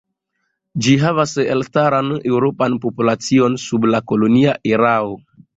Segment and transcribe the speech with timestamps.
[0.85, 5.17] Ĝi havis elstaran eŭropan populacion sub la kolonia erao.